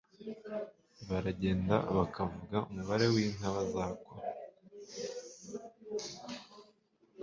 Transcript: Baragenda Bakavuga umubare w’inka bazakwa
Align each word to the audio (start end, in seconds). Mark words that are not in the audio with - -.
Baragenda 1.07 1.75
Bakavuga 1.97 2.57
umubare 2.69 3.05
w’inka 3.13 3.47
bazakwa 3.55 4.15